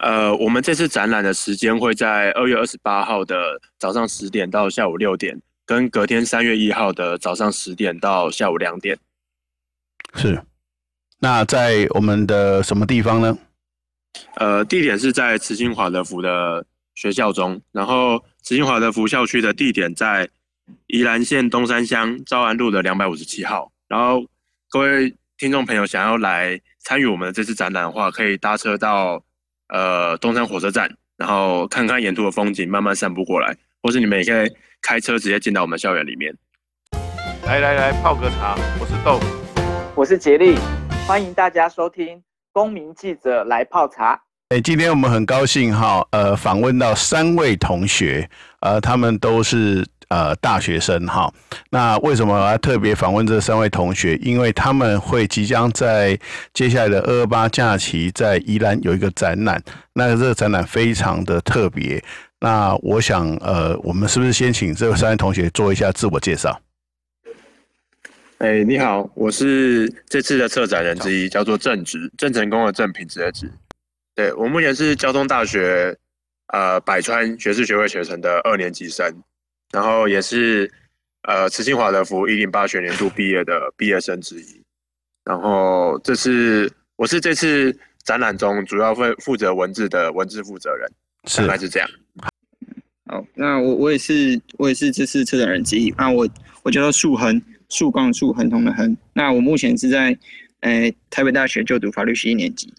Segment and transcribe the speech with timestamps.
[0.00, 8.98] 呃，我们这次展览的时间会在二月二十八号的早上十点到下午六点，跟隔天三月一号的早上十点到下午两点。
[10.14, 10.42] 是。
[11.18, 13.38] 那在我们的什么地方呢？
[14.36, 16.64] 呃，地点是在慈心华德福的
[16.94, 20.26] 学校中，然后慈心华德福校区的地点在
[20.86, 23.70] 宜兰县东山乡昭安路的两百五十七号。
[23.86, 24.24] 然后
[24.70, 29.22] 各位听众朋友想要来参与我们的这次展览的话，可以搭车到
[29.70, 34.52] 呃东山火车站，然后看看沿途的风景，慢慢散步过来，或是你们也可以
[34.82, 36.34] 开车直接进到我们校园里面。
[37.44, 39.26] 来来来，泡个茶，我是豆腐，
[39.94, 40.58] 我是杰力。
[41.06, 42.18] 欢迎大家收听
[42.52, 44.14] 《公民记者来泡茶》。
[44.50, 48.28] 哎，今天我们很高兴哈，呃，访问到三位同学，
[48.60, 51.32] 呃，他们都是呃大学生哈。
[51.70, 54.14] 那为什么我要特别访问这三位同学？
[54.16, 56.16] 因为他们会即将在
[56.52, 59.60] 接下来的二二八假期在宜兰有一个展览，
[59.94, 62.00] 那这个展览非常的特别。
[62.42, 66.60] 那我想，呃，我们是不是先请这三位同学做一下自我介绍？
[68.38, 73.52] 哎、欸，你好，我是这次的策展人之一，叫做郑植，郑成功的郑，品质的质。
[74.14, 75.94] 对，我目前是交通大学
[76.46, 79.14] 呃百川学士学位学程的二年级生，
[79.72, 80.70] 然后也是
[81.22, 84.62] 呃慈心华德福一零八学年度毕业的毕业生之一。
[85.24, 90.90] 然后这是我是这次展览中主要负负责文字的文字负责人，
[91.36, 91.88] 大概是这样。
[93.06, 96.28] 好，那我我也是我也是这次策展人之一，那我
[96.62, 97.40] 我叫做树恒。
[97.72, 98.96] 树光树，恒通的恒。
[99.12, 100.18] 那我目前是在，
[100.58, 102.74] 呃，台北大学就读法律系一年级。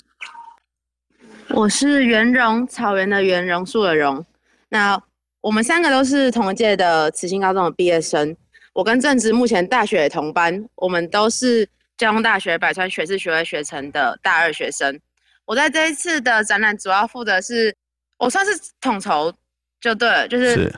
[1.47, 4.25] 我是圆榕，草原的圆，榕树的榕。
[4.67, 5.01] 那
[5.41, 8.35] 我们三个都是同一届的慈心高中的毕业生。
[8.73, 14.99] 我跟郑植目前大学同班，我们都是交通大学百川学士学位学程的大二学生。
[15.45, 17.75] 我在这一次的展览主要负责是，
[18.17, 19.33] 我算是统筹
[19.81, 20.73] 就对了，就是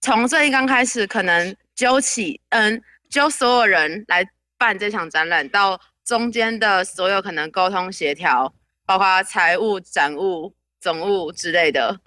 [0.00, 2.82] 从这一刚开始可能揪起，嗯。
[3.10, 4.24] 揪所有人来
[4.56, 8.54] 办这场展览，到中间的所有可能沟通协调，
[8.86, 11.98] 包括财务、展务、总务之类的，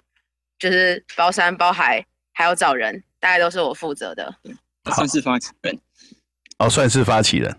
[0.64, 2.02] 就是包山包海，
[2.32, 4.34] 还有找人，大概都是我负责的。
[4.94, 5.78] 算是发起人。
[6.56, 7.54] 哦，算是发起人。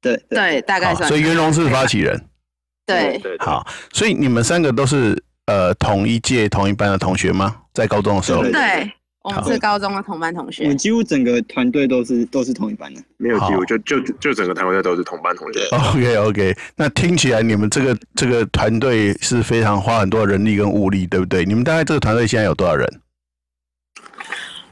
[0.00, 1.06] 对对，大概算。
[1.06, 2.18] 所以袁隆是发起人。
[2.86, 3.36] 对对。
[3.40, 7.64] 好，所以你们三个都是呃同一届同一班的同学吗？
[7.74, 8.42] 在高中的时候。
[8.42, 8.90] 对。
[9.28, 15.60] 我们是高中的同班同学，我们几乎整个团队都是都是同一班的，没有几乎就就就整个团队都是同班同学。
[15.72, 21.44] OK OK，那听起来你们这个这个团队是非常花很多人力跟物力，对不对？
[21.44, 22.88] 你们大概这个团队现在有多少人？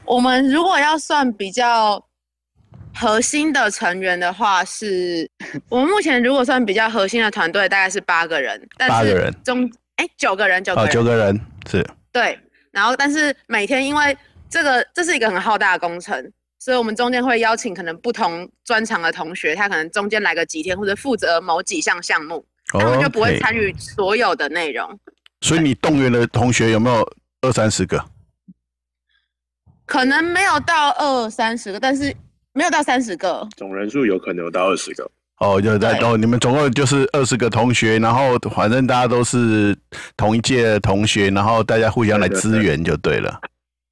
[0.05, 2.01] 我们如果要算比较
[2.95, 9.33] 核心的成员的话是，是 我们目前如果算比较核心的团队大概是八个人，八个人。
[9.43, 11.39] 中哎九个人九个人，九个人
[11.69, 12.39] 是，对，
[12.71, 14.17] 然后但是每天因为
[14.49, 24.87] 这个这是一个很浩大的工程，所以我们中间会邀请可能不同专长的同学，他可能中间来个几天，或者负责某几项项目，他们就不会参与所有的内容。
[24.89, 24.97] Okay.
[25.41, 27.07] 所以你动员的同学有没有
[27.41, 28.03] 二三十个？
[29.85, 32.13] 可能没有到二三十个，但是
[32.53, 33.47] 没有到三十个。
[33.55, 35.09] 总人数有可能有到二十个。
[35.39, 39.77] 哦，就在哦，你们总共就是二十个同学，然后反正大家都是
[40.17, 43.39] 同一届的同学，然后大家互相来支援就对了。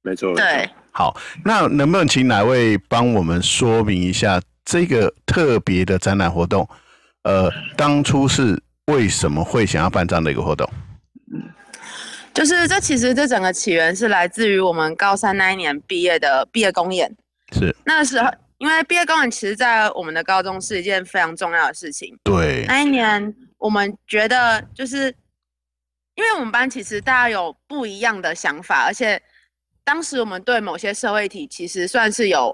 [0.06, 6.68] 没错，对，好，那能不能请哪位帮我们说明一下这个特别的展览活动？
[7.24, 8.56] 呃，当初是
[8.86, 10.70] 为什么会想要办这样的一个活动？
[11.32, 11.42] 嗯
[12.32, 17.10] 就是这其实这整个起源是来自于我们高三那一年毕业的毕业公演。
[17.50, 22.16] 是那个时候，因为毕业公演其实，在我们的高中是一件非常重要的事情。
[22.22, 25.12] 对，那一年我们觉得，就是
[26.14, 29.20] 因为我们班其实大家有不一样的想法，而且。
[29.86, 32.52] 当时我们对某些社会体其实算是有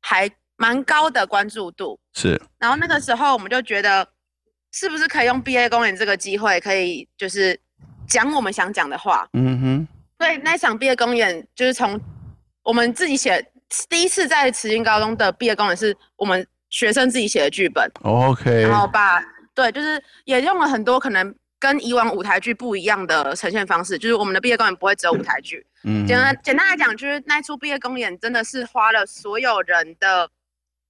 [0.00, 2.40] 还蛮高的关注度，是。
[2.56, 4.06] 然后那个时候我们就觉得，
[4.72, 7.58] 是不是可以用毕业公演这个机会，可以就是
[8.06, 9.28] 讲我们想讲的话。
[9.32, 9.88] 嗯哼。
[10.20, 12.00] 所以那场毕业公演就是从
[12.62, 13.44] 我们自己写，
[13.88, 17.90] 第一次在慈心高中的毕业公演是我们学生自己写的剧本。
[18.04, 18.62] OK。
[18.62, 19.20] 然后把
[19.52, 21.34] 对，就是也用了很多可能。
[21.60, 25.66] 跟以往舞台剧不一样的呈现方式，就是我们的毕业公演不会只有舞台剧。
[25.82, 30.30] 嗯，简单简单来讲，就是那出毕业公演真的是花了所有人的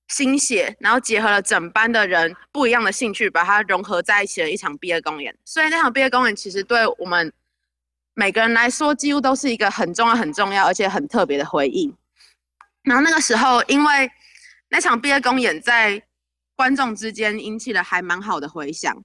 [0.08, 5.34] 心血，然后结合了整班的人不一样的兴趣，把它融合在一起的一场毕业公演。
[5.44, 7.32] 所以那场毕业公演其实对我们
[8.12, 11.94] 每个人来说，几乎都是一个很重要、很重要而且很特别的回忆。
[12.82, 14.10] 然后那个时候，因为
[14.68, 16.02] 那场毕业公演在
[16.56, 19.02] 观众之间引起了还蛮好的回响，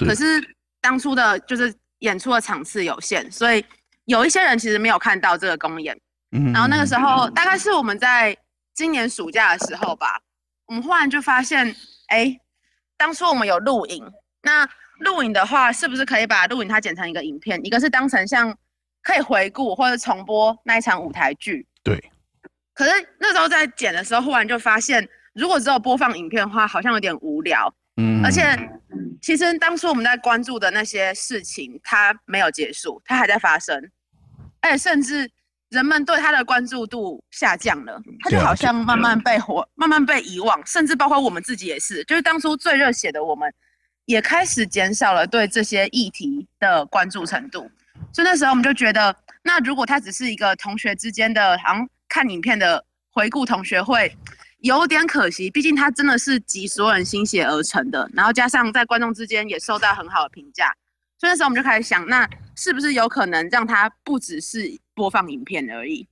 [0.00, 0.57] 可是。
[0.88, 3.62] 当初的就是演出的场次有限，所以
[4.06, 5.94] 有一些人其实没有看到这个公演。
[6.32, 8.34] 嗯，然后那个时候大概是我们在
[8.74, 10.18] 今年暑假的时候吧，
[10.66, 11.76] 我们忽然就发现，
[12.06, 12.34] 哎，
[12.96, 14.02] 当初我们有录影，
[14.44, 14.66] 那
[15.00, 17.60] 录影的话，是不是可以把录影它剪成一个影片？
[17.62, 18.56] 一个是当成像
[19.02, 21.66] 可以回顾或者重播那一场舞台剧。
[21.84, 22.02] 对。
[22.72, 22.90] 可是
[23.20, 27.70] 那时候在剪的时候，忽然就发现，如果只有播放影片的话，好像有点无聊。
[28.00, 28.42] 嗯，而且，
[29.20, 33.90] 其实当初我们在关注的那些事情，它没有结束，它还在发生，
[34.60, 35.30] 而且甚至
[35.70, 43.52] 人们对它的关注度下降了，它就好像慢慢被活，慢慢被遗忘，甚至包括我们自己也是，就是当初最热血的我们，
[44.06, 47.70] 也开始减少了对这些议题的关注程度。
[48.12, 54.16] 所以那时候我们就觉得，那如果它只是一个同学之间的，好像看影片的回顾同学会。
[54.60, 60.66] 有点可惜，毕竟它真的是集所有人心血而成的，然后加上在观众之间也受到很好的评价，
[61.16, 66.08] 所以那时候我们就开始想，那是不是有可能让它不只是播放影片而已？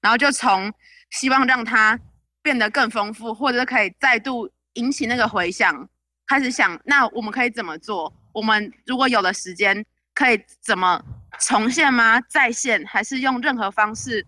[0.00, 0.72] 然后就从
[1.10, 1.98] 希望让它
[2.42, 5.88] 变得更丰富，或者可以再度引起那个回响，
[6.28, 8.12] 开始想，那我们可以怎么做？
[8.32, 9.84] 我们如果有了时间，
[10.14, 11.02] 可以怎么
[11.40, 12.20] 重现吗？
[12.28, 14.24] 再现，还是用任何方式，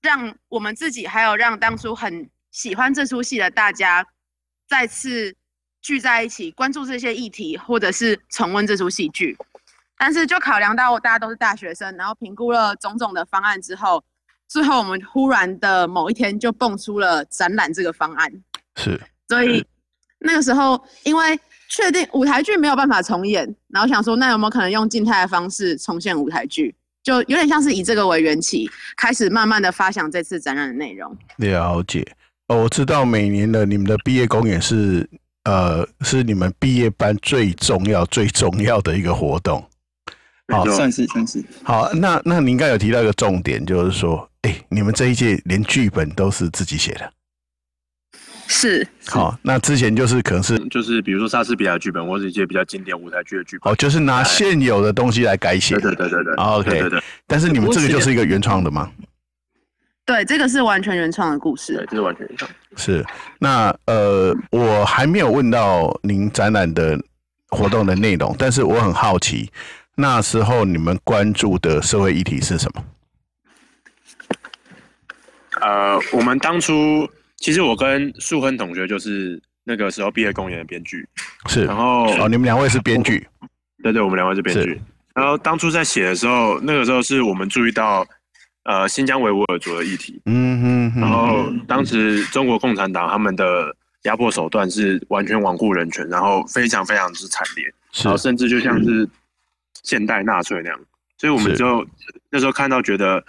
[0.00, 2.30] 让我们自己还有让当初很。
[2.50, 4.06] 喜欢这出戏的大家
[4.68, 5.34] 再次
[5.80, 9.36] 聚在一起，关注这些议题，或者是重温这出戏剧。
[9.96, 14.02] 但是就考量到大家都是大学生，然后评估了种种的方案之后，
[14.46, 18.32] 最后我们忽然的某一天就蹦出了展览这个方案。
[18.76, 19.64] 是，所以
[20.20, 26.74] 那个时候因为确定舞台剧没有办法重演，然后想说那有没有可能用静态的方式重现舞台剧？
[27.02, 31.16] 就有点像是以这个为缘起，开始慢慢的发想这次展览的内容。
[31.38, 32.06] 了解。
[32.48, 35.08] 哦，我知道每年的你们的毕业公演是，
[35.44, 39.62] 呃，是你们毕业班最重要、最重要的一个活动。
[40.50, 41.44] 好，算是算是。
[41.62, 47.12] 好，那那您应该有提到一个重点，就是说，哎、欸，你们这一届连剧本都是自己写的。
[48.46, 48.88] 是。
[49.06, 53.70] 好，那之前就是可能是就是比如说莎士比亚剧本，或者一些比较经典舞台剧的剧本。
[53.70, 55.74] 哦，就是拿现有的东西来改写。
[55.74, 56.34] 对对对对对。
[56.36, 57.02] OK 对对对。
[57.26, 58.90] 但是你们这个就是一个原创的吗？
[60.08, 61.74] 对，这个是完全原创的故事。
[61.74, 62.50] 对，这是完全原创。
[62.78, 63.04] 是，
[63.38, 66.98] 那呃，我还没有问到您展览的
[67.48, 69.50] 活动的内容，但是我很好奇，
[69.96, 72.82] 那时候你们关注的社会议题是什么？
[75.60, 77.06] 呃，我们当初
[77.36, 81.06] 其实我跟树亨同学就是那个时候毕业公演的编剧，
[81.50, 83.28] 是，然后哦，你们两位是编剧，
[83.82, 84.80] 对对，我们两位是编剧。
[85.14, 88.06] 然后当初在写的时候，那个时候是我们注意到。
[88.68, 97.64] 呃，新疆维吾尔族的议题，嗯哼，然后当时中国共产党他们的压迫手段是完全罔顾人权，然后非常非常之惨烈，
[98.04, 99.08] 然后甚至就像是
[99.84, 100.78] 现代纳粹那样，
[101.16, 101.82] 所以我们就
[102.30, 103.24] 那时候看到觉得，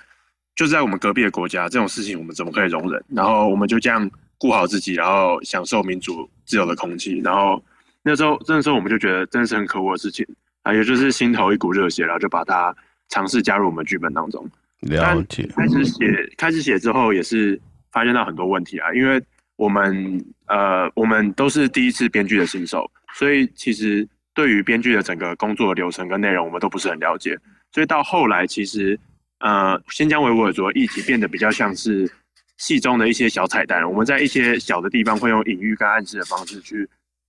[0.57, 3.01] 就是在我们隔壁的国家这种事情我们怎么可以容忍？
[3.07, 7.63] 然后我们就这样顾好自己，然后享受民主自由的空气，然后
[8.03, 10.27] 那时候那时候我们就觉得真的是很可恶的事情，
[10.63, 12.75] 啊，也就是心头一股热血，然后就把它
[13.07, 14.45] 尝试加入我们剧本当中。
[14.81, 15.47] 了解。
[15.55, 17.59] 开始写，开始写之后也是
[17.91, 19.21] 发现到很多问题啊，因为
[19.55, 27.37] 我们呃，我们都是第一次编剧的新手，所以其实对于编剧的整个工作流程跟内容，我们都不是很了解。
[27.71, 28.97] 所以到后来，其实
[29.39, 32.09] 呃，新疆维吾尔族的议题变得比较像是
[32.57, 36.87] 戏中的一些小彩蛋，我们在一些小的地方会用隐喻跟暗示的方式去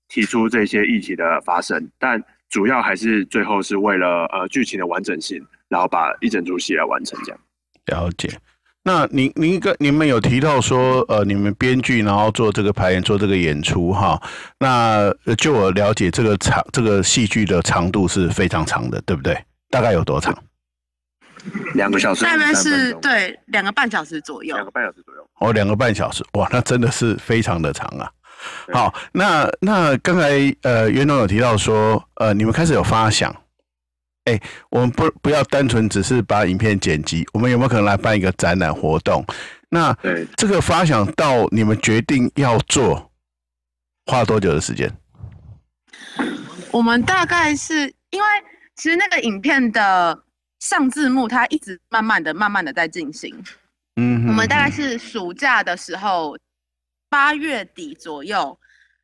[0.09, 5.45] 提出这些议题的发生，但主要还是最后是为了呃剧情的完整性。
[5.71, 7.41] 然后把一整出戏来完成，这样。
[7.87, 8.29] 了解。
[8.83, 14.21] 那您您一个你们有提到说，呃，你们编剧然后做这个排演，做这个演出哈。
[14.59, 19.39] 那就我了解，这个长这个戏剧的长度是非常长的，对不对？
[19.71, 20.37] 大概有多长？
[21.75, 22.25] 两个小时。
[22.25, 24.55] 大概是对两个半小时左右。
[24.57, 25.27] 两个半小时左右。
[25.41, 28.11] 哦，两个半小时，哇，那真的是非常的长啊。
[28.73, 30.31] 好，那那刚才
[30.63, 33.35] 呃，袁总有提到说，呃，你们开始有发想。
[34.25, 39.25] 哎、欸，我们不不要单纯只是把影片剪辑，我们有没有可能来办一个展览活动？
[39.71, 39.97] 那
[40.37, 43.11] 这个发想到你们决定要做，
[44.05, 44.93] 花多久的时间？
[46.71, 48.29] 我们大概是因为
[48.77, 50.23] 其实那个影片的
[50.59, 53.35] 上字幕，它一直慢慢的、慢慢的在进行。
[53.97, 56.37] 嗯，我们大概是暑假的时候，
[57.09, 58.60] 八月底左右。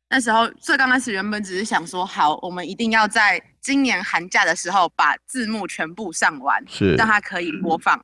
[0.09, 8.03] 那时候最刚开始原本只是想说，好，我们一定要在今年寒假的时候把字幕全部上完，是让它可以播放。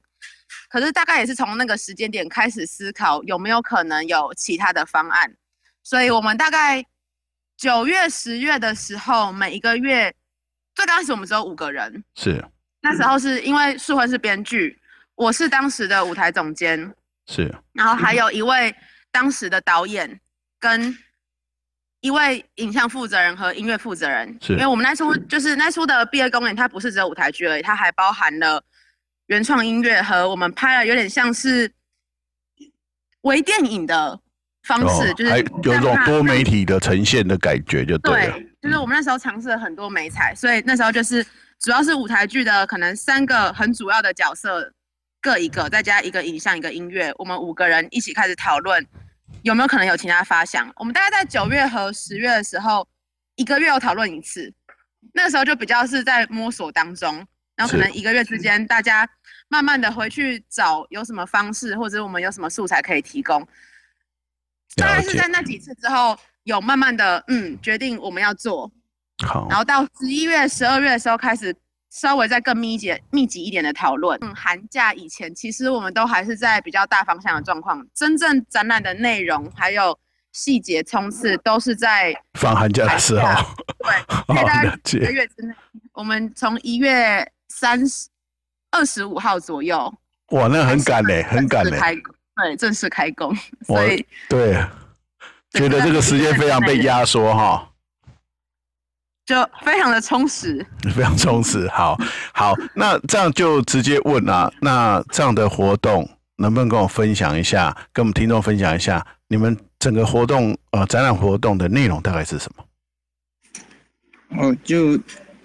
[0.69, 5.33] 可是大概也是从那个时间点开始思考有没有可能有其他的方案，
[5.81, 6.83] 所以我们大概
[7.57, 10.13] 九月、十月的时候，每一个月
[10.75, 12.43] 最刚开始我们只有五个人，是。
[12.81, 14.77] 那时候是因为树亨是编剧，
[15.15, 16.93] 我是当时的舞台总监，
[17.27, 18.75] 是，然后还有一位
[19.09, 20.19] 当时的导演
[20.59, 20.93] 跟
[22.03, 28.61] 一位影像负责人和音乐负责人，是因为我们那出就是那出的毕业公演，它不是只有舞台剧而已，它还包含了
[29.27, 31.71] 原创音乐和我们拍了有点像是
[33.21, 34.19] 微电影的
[34.63, 38.33] 方式，哦，就是还有种多媒体的呈现的感觉，就对了。
[38.33, 41.25] 对，就是我们那时候尝试了很多媒材，所以那时候就是
[41.61, 44.69] 主要是舞台剧的可能三个很主要的角色
[45.21, 48.85] 各一个，再加一个影像一个音乐，我们五个人一起开始讨论
[49.43, 50.71] 有没有可能有其他发想。
[50.77, 52.87] 我们大概在九月和十月的时候，
[53.35, 54.51] 一个月有讨论一次，
[55.13, 57.15] 那个时候就比较是在摸索当中，
[57.55, 59.07] 然后可能一个月之间大家
[59.49, 63.47] 慢慢的回去找有什么方式，或者我们有什么素材可以提供。
[64.75, 68.71] 大概是在那几次之后，有慢慢的嗯决定我们要做，
[69.27, 71.53] 好，然后到十一月、十二月的时候开始
[71.93, 74.17] 稍微再更密集、密集一点的讨论。
[74.23, 79.97] 嗯，寒假以前其实我们都还是在比较大方向的状况，真正展览的内容还有
[80.31, 83.29] 细节冲刺都是在放寒假的时候。
[84.83, 85.53] 对，一个月之内，
[85.93, 88.07] 我们从一月三十
[88.71, 89.93] 二十五号左右，
[90.31, 91.79] 哇，那很赶嘞，很赶嘞。
[92.35, 93.31] 对，正式开工，
[93.67, 94.65] 所以对，
[95.51, 97.69] 觉得这个时间非常被压缩哈。
[99.25, 101.65] 就非常的充实， 非常充实。
[101.69, 101.97] 好，
[102.33, 112.65] 好，那这样就直接问啊，那这样的活动能不能跟我分享一下，跟我们听众分享一下，你们整个活动呃展览活动的内容大概是什么？
[114.41, 114.99] 哦，就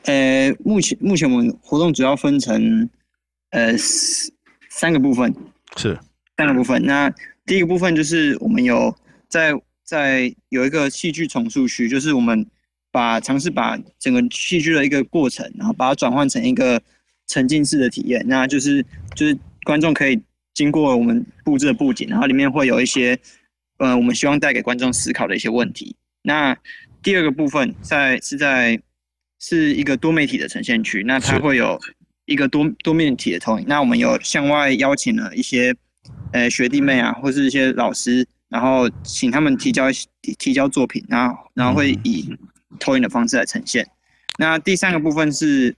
[0.07, 2.91] 呃，目前目前我们活动主要分成
[3.51, 3.77] 呃
[4.71, 5.33] 三个部分，
[5.77, 5.97] 是
[6.37, 6.83] 三个部分。
[6.85, 7.09] 那
[7.47, 8.93] 第一个部分就是我们有
[9.29, 9.53] 在
[9.85, 12.45] 在有一个戏剧重塑区，就是我们。
[12.99, 16.83] 把尝试把整个戏剧的一个过程，然后把它转换成一个
[17.29, 20.21] 沉浸式的体验，那就是就是观众可以
[20.53, 23.17] 经过我们布置的布景，然后里面会有一些，
[23.77, 25.95] 呃，我们希望带给观众思考的一些问题。
[26.23, 26.57] 那
[27.05, 28.77] 第二个部分在是在
[29.39, 31.79] 是一个多媒体的呈现区，那它会有
[32.25, 33.65] 一个多多面体的投影。
[33.69, 35.73] 那我们有向外邀请了一些，
[36.33, 39.89] 呃，学弟妹啊，或是一些老师，然后请他们提交
[40.21, 42.37] 提提交作品，然后然后会以。
[42.79, 43.89] 投影的方式来呈现。
[44.39, 45.75] 那第三个部分是，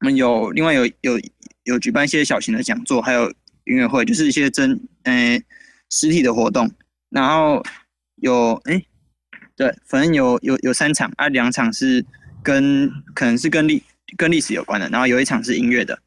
[0.00, 1.20] 我们有另外有有
[1.64, 3.28] 有举办一些小型的讲座，还有
[3.64, 5.40] 音乐会，就是一些真呃
[5.90, 6.70] 实体的活动。
[7.10, 7.62] 然后
[8.16, 8.82] 有哎、
[9.56, 12.04] 对，反正有有有三场啊，两场是
[12.42, 13.82] 跟可能是跟历
[14.16, 15.98] 跟历史有关的，然后有一场是音乐的。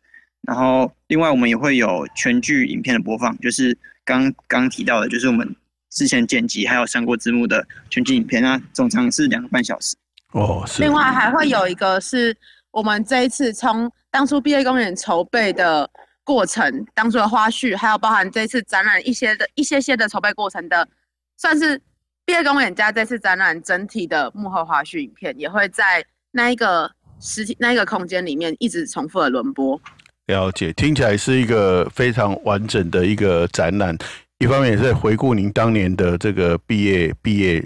[0.42, 5.56] 然后另外我们也会有全剧影片的播放，就是刚刚提到的，就是我们。
[5.98, 9.96] 之前剪辑还有上过字幕的全景影片啊，总长是两个半小时。
[10.34, 10.84] 哦，是。
[10.84, 12.38] 另外还会有一个是
[12.70, 15.90] 我们这一次从当初毕业公演筹备的
[16.24, 20.88] 过程，当初的花絮，还有包含这一次展览一些的一些些的筹备过程的，
[21.36, 21.82] 算是
[22.26, 29.82] 毕业公演加这次展览整体的幕后花絮影片，也会在那一个实体那一个空间里面一直重复的轮播。
[30.28, 33.98] 了解，听起来是一个非常完整的一个展览。
[34.40, 37.60] 一方面也是回顾您当年的这个毕业毕业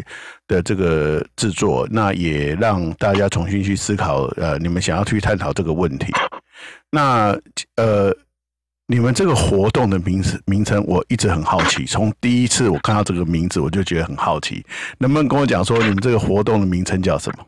[0.48, 6.14] 的这个制作，那也让大家重新去思考，呃，你们想要去探讨这个问题。
[6.90, 7.38] 那
[7.76, 8.16] 呃，
[8.88, 11.86] 你们这个活动的名字名称，我一直很好奇。
[11.86, 14.66] 从第一次我看到这个名字，我就觉得很好奇，
[14.98, 17.46] 能不能跟我讲说，你们这个活动的名称叫什么？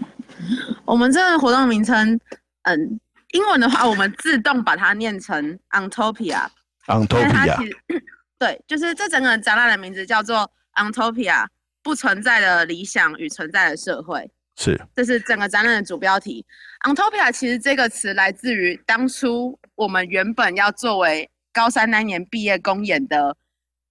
[0.86, 2.18] 我们这个活动的名称，
[2.62, 3.00] 嗯，
[3.32, 6.46] 英文的话，我们自动把它念成 Antopia。
[6.86, 7.56] Ontopia。
[8.38, 11.46] 对，就是这整个展览的名字叫做 Ontopia，
[11.82, 14.30] 不存在的理想与存在的社会。
[14.56, 16.44] 是，这是整个展览的主标题。
[16.86, 23.36] Ontopia 其实这个词来自于当初我们原本要作为高三那年毕业公演的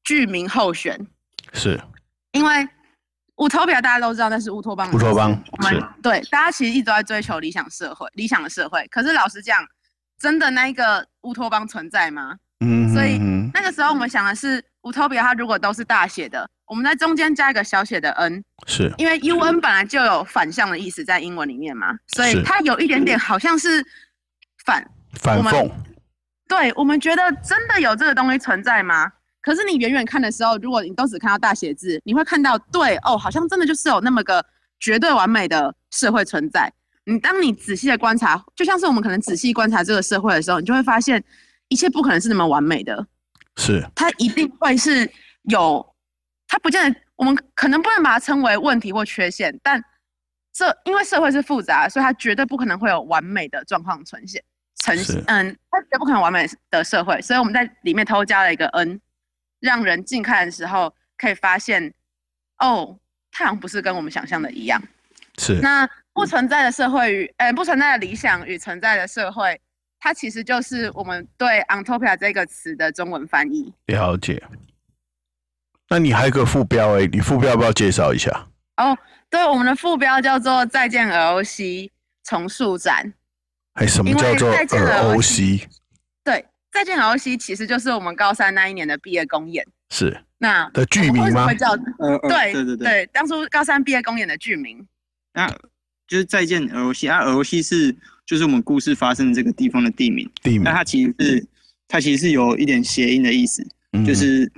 [0.03, 1.07] 剧名候选。
[1.53, 1.79] 是，
[2.31, 2.67] 因为
[3.37, 4.91] 乌托比亚大家都知道那是乌托邦。
[4.93, 8.85] 乌托邦，我们对大家其实一直都在追求理想社会，理想的社会。
[8.87, 9.65] 可是老实讲，
[10.19, 12.37] 真的那一个乌托邦存在吗？
[12.59, 13.17] 嗯，所以
[13.53, 23.85] 那个时候我们想的是，Utopia 它如果都是大写的，我们在中间加一个小写的 n，是因为 u n 本来就有反向的意思在英文里面嘛，所以它有一点点好像是
[24.65, 24.85] 反
[25.19, 25.69] 反讽。
[26.47, 29.11] 对，我们觉得真的有这个东西存在吗？
[29.41, 34.45] 可是你远远看的时候，如果你都只看到大写字，你会看到对哦，好像真的就是有那么个
[34.79, 36.71] 绝对完美的社会存在。
[37.05, 41.21] 你当你仔细的观察，就像是我们可能仔细观察这个社会的时候，你就会发现。
[41.73, 43.07] 一切不可能是那么完美的，
[43.57, 45.11] 是它一定会是
[45.49, 45.83] 有，
[46.47, 49.83] 它不见得，我们可能不能把它称为问题或缺陷，但
[50.53, 54.39] 这因为社会是复杂，所以它绝对不可能会有完美的状况呈现
[54.75, 55.17] 呈现。
[55.25, 59.01] 嗯，它绝对不可能完美的社会，所以我们在里面偷加了一个 n，
[59.59, 61.91] 让人近看的时候可以发现，
[62.59, 62.99] 哦，
[63.31, 64.79] 太阳不是跟我们想象的一样。
[65.39, 65.59] 是。
[65.59, 69.59] 那不存在的社会与呃不存在的理想与存在的社会，
[70.03, 73.73] 它其实就是我们对 ontopia 这个词的中文翻译。
[73.85, 74.43] 了解。
[75.87, 78.29] 那你还有个副标哎、欸，你副标要不要介绍一下？
[78.75, 78.97] 哦，
[79.29, 81.89] 对，我们的副标叫做“再见 ROC
[82.25, 83.13] 重塑展”。
[83.79, 85.65] 哎，什么叫做 ROC？
[86.21, 89.65] 对，“再见 ROC” 其实就是我们高三那一年的毕业公演。
[89.89, 90.21] 是。
[90.37, 91.47] 那的剧名吗？
[91.47, 94.85] 会叫对对对，对，当初高三毕业公演的剧名。
[95.31, 95.47] 那
[96.07, 97.95] 就是“再见 ROC”，啊，ROC 是
[98.25, 100.29] 就是我们故事发生的这个地方的地名。
[100.41, 100.63] 地名。
[100.63, 101.45] 那它其实是
[101.87, 104.51] 它其实是有一点谐音的意思，嗯、就是。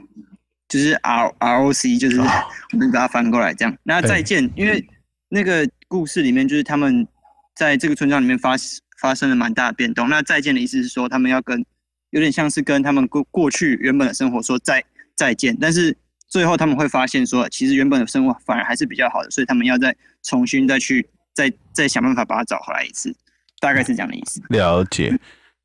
[0.68, 3.78] 就是 R R O C，就是我们把它翻过来这样。
[3.84, 4.84] 那再见，因为
[5.30, 7.08] 那个故事里面就是他们
[7.56, 8.56] 在这个村庄里面发
[9.00, 10.10] 发生了蛮大的变动。
[10.10, 11.64] 那再见的意思是说，他们要跟
[12.10, 14.84] 有点像是跟他们过过去原本的生活说再
[15.16, 15.96] 再见，但是
[16.28, 23.16] 最后他们会发现说，其实原本的生活反而还是比较好的，所以他们要再重新再去再再想办法把它找回来一次，
[23.60, 24.42] 大概是这样的意思。
[24.50, 25.16] 了解。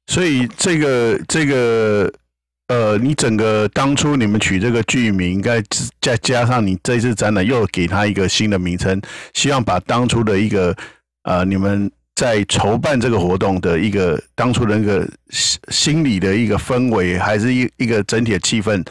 [0.07, 2.13] 所以这个这个。
[2.73, 5.61] 呃，你整个当初你们取这个剧名，应该
[6.01, 9.03] 再加上你这次展览又给他一个新的名称，
[9.35, 10.73] 希望把当初的一个
[11.25, 18.87] 呃，你们在筹办这个活动的一个当初的那个心心理的一个氛围，还是一一个整体的气氛，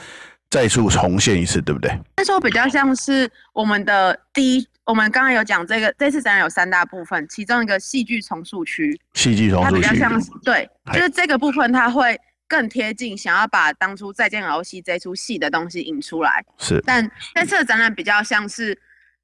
[0.50, 1.90] 再次重现一次，对不对？
[2.18, 12.20] 那时候比较像是我们的第一，我们刚刚有讲这个这次展览有三大部分，其中一个戏剧重塑区，戏剧重塑区，它比较像是对，就是这个部分它会。
[12.50, 16.82] 更贴近想要把当初《再见 ROC》这出戏的东西引出来，是。
[16.84, 18.76] 但这次的展览比较像是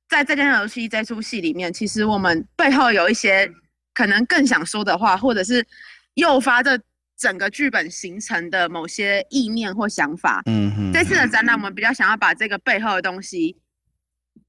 [0.07, 3.51] 在《再见 ROC》这出戏里面，其实我们背后有一些
[3.95, 5.65] 可能更想说的话，或者是
[6.13, 6.79] 诱发这
[7.17, 10.43] 整个剧本形成的某些意念或想法。
[10.45, 10.93] 嗯哼。
[10.93, 13.57] 这次的展览，我们比较想要把这个背后的东西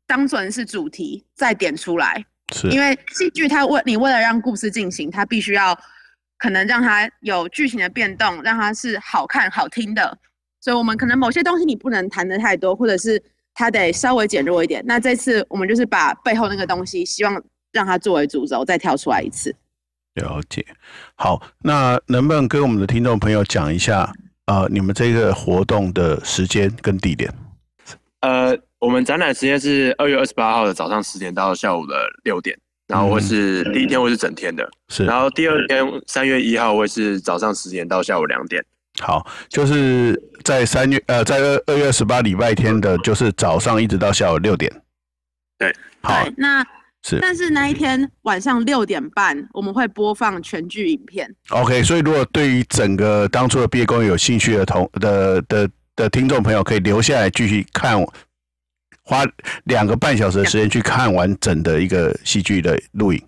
[0.06, 2.68] 当成是主题再点出来，是。
[2.70, 5.78] 因为戏剧它为你为了让故事进行，它必须要。
[6.38, 10.18] 可能让它有剧情的变动，让它是好看好听的，
[10.60, 13.20] 所以我们可能某些东西你不能谈的太多，或者是
[13.54, 14.84] 它得稍微减弱一点。
[14.86, 17.42] 那这次我们就是把背后那个东西，希望
[17.72, 19.56] 让它作为主轴再跳出来一次。
[20.16, 20.62] 了解，
[21.14, 24.12] 好，那能不能跟我们的听众朋友讲一下，
[24.44, 27.32] 呃，你们这个活动的时间跟地点？
[28.20, 28.54] 呃，
[28.86, 32.56] 我们展览时间是二月二十八号的早上十点到下午的六点。
[32.86, 35.04] 然后会是第一天会是整天的，嗯、是。
[35.04, 38.64] 然后第二天三月一号会是早上十点到下午两点。
[39.00, 44.72] 好，就是在三月呃，在二二月十八礼拜天的，就是早上一直到下午六点。
[45.58, 46.64] 对，好，对那
[47.02, 47.18] 是。
[47.20, 51.28] 但是那一天晚上六点半我们会播放全剧影片。
[51.48, 58.00] OK，所以如果对于整个当初的毕业公演有兴趣的同的的的，的听众朋友，可以留下来继续看。
[59.06, 59.24] 花
[59.64, 63.22] 两个半小时的时间去看完整的一个戏剧的录影，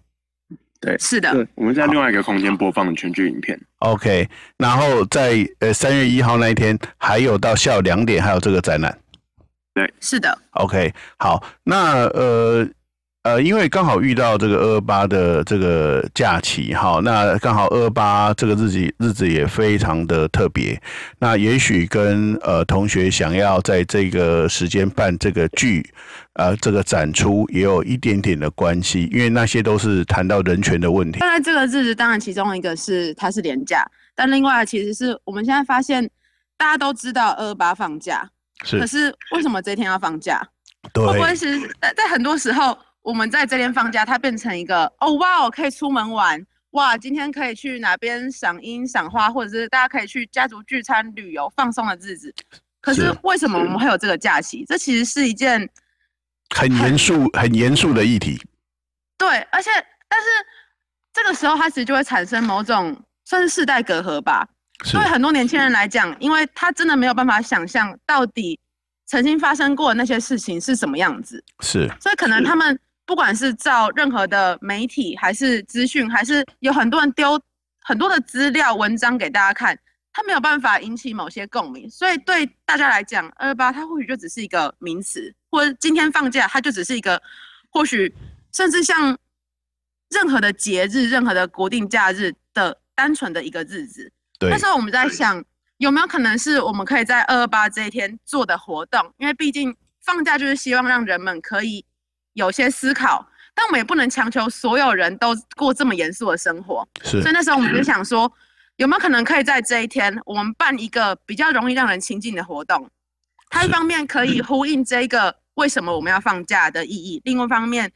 [0.80, 3.58] 对，是的，我们在另外一个空间播放全剧影片。
[3.78, 8.98] OK，然后在呃三月一号那一天，还有到下午两点，还有这个展览。
[9.72, 10.36] 对，是的。
[10.50, 12.68] OK，好，那呃。
[13.28, 20.80] 呃，因为刚好遇到这个二二八的这个假期，哈，那刚好二二八这个日子日子也非常的特别，
[21.18, 25.86] 那也许跟呃同学想要在这个时间办这个剧，
[26.36, 31.18] 呃，这个展出也有一点点的关系，因为那些都是谈到人权的问题。
[31.18, 36.08] 当然，这个日子当然其中一个是它是连假，但另外其实是我们现在发现
[36.56, 38.26] 大家都知道二二八放假，
[38.64, 40.40] 是，可是为什么这天要放假？
[40.94, 42.74] 对，会不会是在在很多时候？
[43.09, 46.38] 我们在这边放假，它变成一个哦哇哦，可以出门玩
[46.73, 46.94] 哇！
[46.94, 52.31] 今天可以去哪边赏樱赏花，或者是大家可以去家族聚餐、旅游、放松的日子。
[52.83, 54.62] 可是为什么我们会有这个假期？
[54.68, 55.66] 这其实是一件
[56.55, 58.38] 很严肃、很严肃的议题。
[59.16, 59.71] 对，而且
[60.07, 60.27] 但是
[61.14, 62.94] 这个时候，它其实就会产生某种
[63.25, 64.47] 算是世代隔阂吧。
[64.92, 68.61] 对很多年轻人来讲，因为他真的没有办法想象到底
[69.07, 71.42] 曾经发生过的那些事情是什么样子。
[71.61, 72.79] 是，所以可能他们。
[73.09, 77.40] 不管是照任何的媒体，还是资讯，还是有很多人丢
[77.81, 79.77] 很多的资料、文章给大家看，
[80.12, 81.88] 它没有办法引起某些共鸣。
[81.88, 87.18] 所以对大家来讲，二二八它或许就只是一个名词，或者今天放假，它就只是一个，
[87.71, 88.14] 或许
[88.53, 89.16] 甚至像
[90.11, 94.12] 任何的节日、任何的国定假日的单纯的一个日子。
[94.38, 94.51] 对。
[94.51, 95.42] 那时候我们在想，
[95.79, 99.14] 有没有可能是我们可以在二二八这一天做的活动？
[99.16, 101.87] 因为毕竟放假就是希望让人们可以。
[102.38, 106.87] 有些思考但我们也不能强求所有人都过这么严肃的生活。
[107.03, 108.33] 是所以那时候我们就想说，
[108.77, 112.88] 有没有可能可以在这一天，我们办一个比较容易让人亲近的活动？
[113.51, 117.90] 它一方面可以呼应这个为什么我们要放假的意义，另外一方面，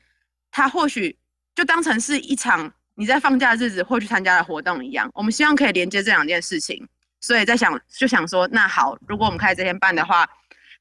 [0.51, 1.17] 它或许
[1.55, 5.09] 就当成是一场你在放假的日子会去参加的活动一样。
[5.15, 6.89] 我们希望可以连接这两件事情，
[7.21, 10.29] 所以在想就想说，那好，如果我们开这天办的话，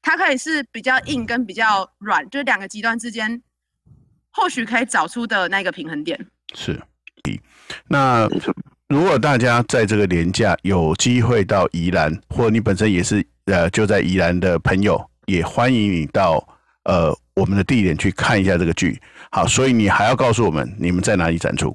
[0.02, 3.40] 它可以是比较硬跟比较软，就是两个极端之间，
[4.32, 6.18] 或许可以找出的那个平衡点。
[6.54, 6.80] 是，
[7.88, 8.28] 那
[8.88, 16.46] 如果大家在这个年假有机会到宜兰，或你本身也是呃就在宜兰的朋友，也欢迎你到
[16.84, 19.00] 呃我们的地点去看一下这个剧。
[19.30, 21.74] 好，所以你还要告诉我们你们在哪里展出？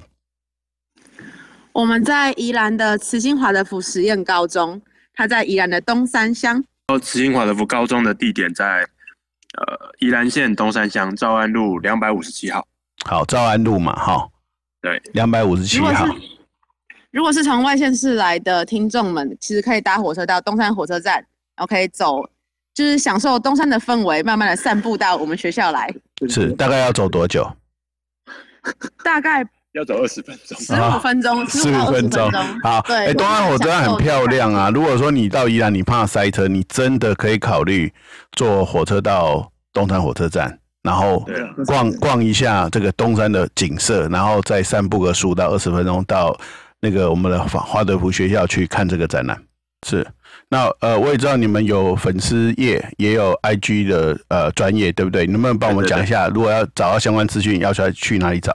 [1.72, 4.80] 我们在宜兰的慈心华德福实验高中，
[5.14, 6.62] 它在宜兰的东山乡。
[6.88, 8.86] 哦慈心华德福高中的地点在
[9.56, 12.66] 呃宜兰县东山乡兆安路两百五十七号。
[13.04, 14.28] 好，兆安路嘛，哈，
[14.82, 16.06] 对，两百五十七号。
[17.10, 21.14] 如果是从外县市来的听众们，其实可以搭火车到东山火车站，
[21.56, 22.22] 然后可以走，
[22.74, 25.92] 就是享受东山的氛围，慢慢的散步到我们学校来。
[26.28, 27.50] 是，大概要走多久？
[29.02, 29.48] 大概。
[29.72, 32.30] 要走二十分钟，十五分钟，十五分钟。
[32.62, 34.70] 好，哎、欸，东山火车站很漂亮啊。
[34.70, 37.92] 如果说你到宜兰，你怕塞车，你真的可以考虑
[38.32, 41.22] 坐火车到东山火车站，然后
[41.66, 46.34] 逛逛一下这个东山的景色，然后再散步个十五到二十分钟到
[46.80, 49.38] 那个我们的华德福学校去看这个展览。
[49.86, 50.04] 是，
[50.48, 55.24] 那呃，我也知道你们有粉丝页，也有 IG 的呃专业，对不对？
[55.26, 58.52] 能不能帮我们讲一下，如果要找到相关资讯，要去去哪里找？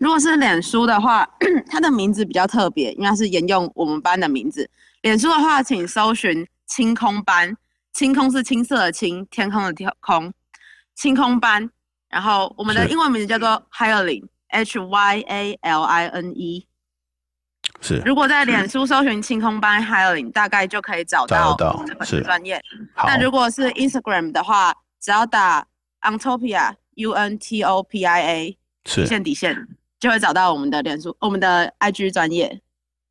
[0.00, 1.28] 如果是脸书的话，
[1.68, 4.68] 它的名字比较特别，应该是沿用我们班的名字。
[5.02, 7.54] 脸书的话，请搜寻“清空班”，
[7.92, 10.32] 清空是青色的青，天空的天空，
[10.94, 11.70] 清空班。
[12.08, 16.66] 然后我们的英文名字叫做 Hyalin，H Y A L I N E。
[17.82, 18.02] 是。
[18.06, 22.58] 如果在脸书搜寻“清空班 Hyalin”，大概就可以找到我们的粉丝专业。
[22.96, 25.66] 那如果是 Instagram 的话，只要打
[26.00, 29.68] Untopia，U N T O P I A，底线底线。
[30.00, 32.60] 就会找到我们的脸书，我们的 IG 专业。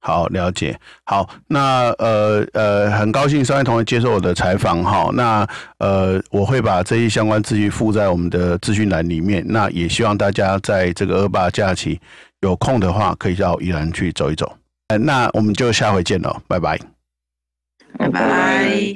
[0.02, 0.80] 好，了解。
[1.04, 4.82] 好，那呃呃，很高兴三位同学接受我的采访。
[4.82, 5.46] 哈，那
[5.80, 9.44] 呃，我会把这些相关资讯附在我们的资讯栏里面。
[9.48, 12.00] 那也希望大家在这个二八假期
[12.40, 14.50] 有空的话，可以到宜兰去走一走。
[14.88, 16.80] 呃，那我们就下回见喽，拜拜。
[17.98, 18.80] 拜拜。